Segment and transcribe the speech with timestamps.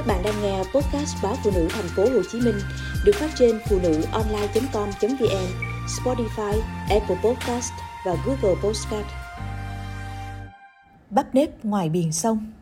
[0.00, 2.60] Các bạn đang nghe podcast báo phụ nữ thành phố Hồ Chí Minh
[3.04, 5.46] được phát trên phụ nữ online.com.vn,
[5.86, 7.72] Spotify, Apple Podcast
[8.06, 9.06] và Google Podcast.
[11.10, 12.52] Bắp nếp ngoài biển sông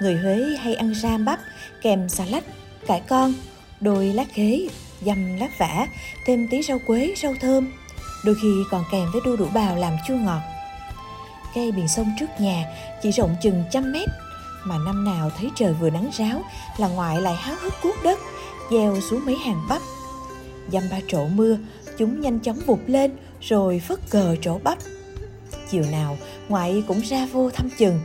[0.00, 1.40] Người Huế hay ăn ram bắp
[1.82, 2.44] kèm xà lách,
[2.86, 3.32] cải con,
[3.80, 4.68] đôi lá khế,
[5.00, 5.86] dầm lá vả,
[6.26, 7.72] thêm tí rau quế, rau thơm.
[8.24, 10.53] Đôi khi còn kèm với đu đủ bào làm chua ngọt
[11.54, 12.64] cây biển sông trước nhà,
[13.02, 14.08] chỉ rộng chừng trăm mét.
[14.64, 16.42] Mà năm nào thấy trời vừa nắng ráo
[16.76, 18.18] là ngoại lại háo hức cuốc đất,
[18.70, 19.82] gieo xuống mấy hàng bắp.
[20.72, 21.56] Dăm ba trổ mưa,
[21.98, 24.78] chúng nhanh chóng vụt lên rồi phất cờ trổ bắp.
[25.70, 28.00] Chiều nào, ngoại cũng ra vô thăm chừng.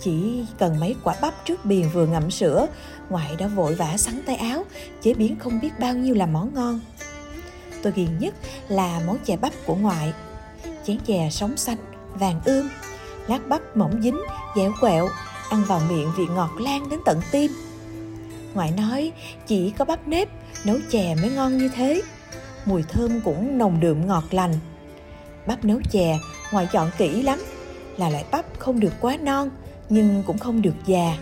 [0.00, 2.66] Chỉ cần mấy quả bắp trước biền vừa ngậm sữa,
[3.10, 4.64] ngoại đã vội vã sắn tay áo,
[5.02, 6.80] chế biến không biết bao nhiêu là món ngon.
[7.82, 8.34] Tôi ghiền nhất
[8.68, 10.12] là món chè bắp của ngoại.
[10.86, 11.76] Chén chè sống xanh
[12.18, 12.68] vàng ươm,
[13.28, 14.20] lát bắp mỏng dính,
[14.56, 15.08] dẻo quẹo,
[15.50, 17.50] ăn vào miệng vị ngọt lan đến tận tim.
[18.54, 19.12] Ngoại nói,
[19.46, 20.28] chỉ có bắp nếp,
[20.64, 22.02] nấu chè mới ngon như thế.
[22.64, 24.54] Mùi thơm cũng nồng đượm ngọt lành.
[25.46, 26.18] Bắp nấu chè,
[26.52, 27.38] ngoại chọn kỹ lắm,
[27.96, 29.50] là loại bắp không được quá non,
[29.88, 31.16] nhưng cũng không được già.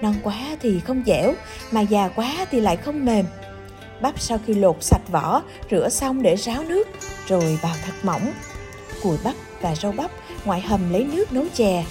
[0.00, 1.34] Non quá thì không dẻo,
[1.70, 3.26] mà già quá thì lại không mềm.
[4.00, 6.88] Bắp sau khi lột sạch vỏ, rửa xong để ráo nước,
[7.28, 8.32] rồi bào thật mỏng
[9.04, 10.10] cùi bắp và rau bắp
[10.44, 11.84] ngoại hầm lấy nước nấu chè.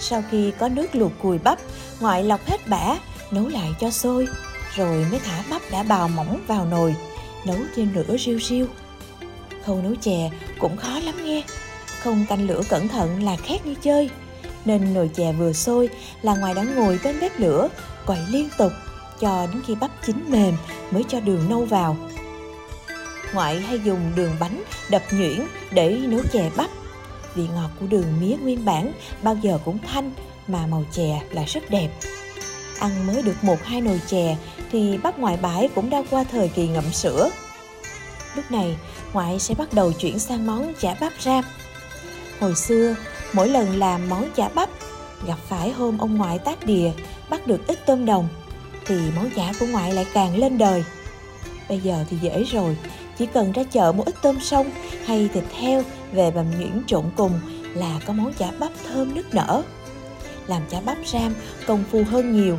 [0.00, 1.58] Sau khi có nước luộc cùi bắp,
[2.00, 2.96] ngoại lọc hết bã,
[3.30, 4.28] nấu lại cho sôi,
[4.74, 6.94] rồi mới thả bắp đã bào mỏng vào nồi,
[7.46, 8.66] nấu trên lửa riêu riêu.
[9.64, 11.42] Khâu nấu chè cũng khó lắm nghe,
[12.00, 14.10] không canh lửa cẩn thận là khét như chơi.
[14.64, 15.88] Nên nồi chè vừa sôi
[16.22, 17.68] là ngoài đã ngồi bên bếp lửa,
[18.06, 18.72] quậy liên tục,
[19.20, 20.54] cho đến khi bắp chín mềm
[20.90, 21.96] mới cho đường nâu vào.
[23.34, 26.70] Ngoại hay dùng đường bánh đập nhuyễn để nấu chè bắp
[27.34, 30.12] vị ngọt của đường mía nguyên bản bao giờ cũng thanh
[30.48, 31.88] mà màu chè là rất đẹp.
[32.78, 34.36] Ăn mới được một hai nồi chè
[34.72, 37.30] thì bắp ngoại bãi cũng đã qua thời kỳ ngậm sữa.
[38.36, 38.76] Lúc này,
[39.12, 41.44] ngoại sẽ bắt đầu chuyển sang món chả bắp ram.
[42.40, 42.94] Hồi xưa,
[43.32, 44.68] mỗi lần làm món chả bắp,
[45.26, 46.90] gặp phải hôm ông ngoại tác đìa
[47.30, 48.28] bắt được ít tôm đồng,
[48.86, 50.84] thì món chả của ngoại lại càng lên đời.
[51.68, 52.76] Bây giờ thì dễ rồi,
[53.18, 54.70] chỉ cần ra chợ mua ít tôm sông
[55.06, 55.82] hay thịt heo
[56.12, 57.40] về bằm nhuyễn trộn cùng
[57.74, 59.62] là có món chả bắp thơm nức nở.
[60.46, 61.34] Làm chả bắp ram
[61.66, 62.58] công phu hơn nhiều.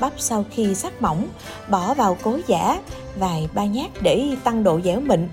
[0.00, 1.28] Bắp sau khi sắc mỏng,
[1.68, 2.80] bỏ vào cối giả
[3.16, 5.28] vài ba nhát để tăng độ dẻo mịn,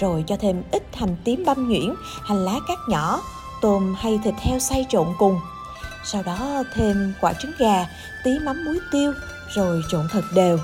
[0.00, 1.94] rồi cho thêm ít hành tím băm nhuyễn,
[2.24, 3.22] hành lá cắt nhỏ,
[3.62, 5.40] tôm hay thịt heo xay trộn cùng.
[6.04, 7.86] Sau đó thêm quả trứng gà,
[8.24, 9.12] tí mắm muối tiêu,
[9.54, 10.58] rồi trộn thật đều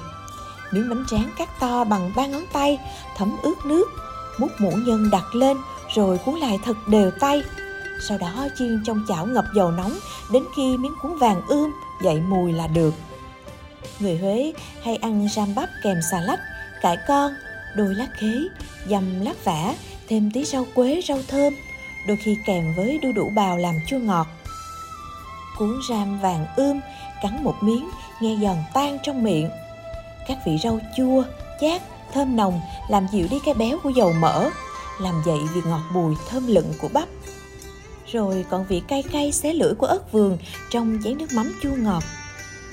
[0.72, 2.78] miếng bánh tráng cắt to bằng ba ngón tay,
[3.16, 3.84] thấm ướt nước,
[4.38, 5.56] múc muỗng nhân đặt lên
[5.94, 7.42] rồi cuốn lại thật đều tay.
[8.08, 9.98] Sau đó chiên trong chảo ngập dầu nóng
[10.32, 11.72] đến khi miếng cuốn vàng ươm
[12.02, 12.94] dậy mùi là được.
[13.98, 14.52] Người Huế
[14.84, 16.40] hay ăn ram bắp kèm xà lách,
[16.82, 17.32] cải con,
[17.76, 18.34] đôi lá khế,
[18.88, 19.74] dầm lát vả,
[20.08, 21.54] thêm tí rau quế, rau thơm,
[22.08, 24.26] đôi khi kèm với đu đủ bào làm chua ngọt.
[25.58, 26.80] Cuốn ram vàng ươm,
[27.22, 27.90] cắn một miếng,
[28.20, 29.50] nghe giòn tan trong miệng,
[30.28, 31.24] các vị rau chua,
[31.60, 34.50] chát, thơm nồng làm dịu đi cái béo của dầu mỡ,
[35.00, 37.08] làm dậy vị ngọt bùi thơm lựng của bắp.
[38.12, 40.38] Rồi còn vị cay cay xé lưỡi của ớt vườn
[40.70, 42.02] trong chén nước mắm chua ngọt.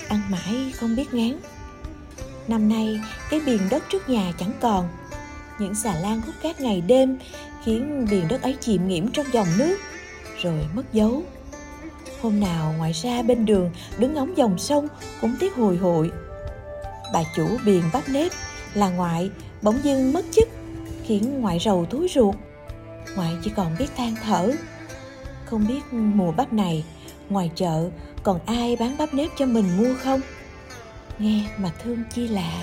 [0.08, 1.40] Ăn mãi không biết ngán.
[2.48, 3.00] Năm nay,
[3.30, 4.88] cái biển đất trước nhà chẳng còn.
[5.58, 7.18] Những xà lan hút cát ngày đêm
[7.64, 9.76] khiến biển đất ấy chìm nghiễm trong dòng nước,
[10.42, 11.22] rồi mất dấu.
[12.22, 14.88] Hôm nào ngoài ra bên đường đứng ngóng dòng sông
[15.20, 16.10] cũng tiếc hồi hội
[17.12, 18.32] bà chủ biền bắp nếp
[18.74, 19.30] là ngoại
[19.62, 20.48] bỗng dưng mất chức,
[21.04, 22.34] khiến ngoại rầu túi ruột.
[23.16, 24.52] Ngoại chỉ còn biết than thở.
[25.44, 26.84] Không biết mùa bắp này,
[27.28, 27.90] ngoài chợ
[28.22, 30.20] còn ai bán bắp nếp cho mình mua không?
[31.18, 32.62] Nghe mà thương chi lạ.